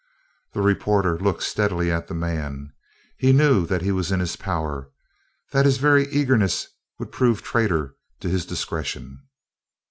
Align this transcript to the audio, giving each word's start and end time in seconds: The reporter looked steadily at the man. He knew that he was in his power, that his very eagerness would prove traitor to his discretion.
The 0.53 0.63
reporter 0.63 1.19
looked 1.19 1.43
steadily 1.43 1.91
at 1.91 2.07
the 2.07 2.15
man. 2.15 2.73
He 3.19 3.31
knew 3.31 3.67
that 3.67 3.83
he 3.83 3.91
was 3.91 4.11
in 4.11 4.19
his 4.19 4.35
power, 4.35 4.89
that 5.51 5.65
his 5.65 5.77
very 5.77 6.07
eagerness 6.07 6.65
would 6.97 7.11
prove 7.11 7.43
traitor 7.43 7.93
to 8.21 8.27
his 8.27 8.47
discretion. 8.47 9.21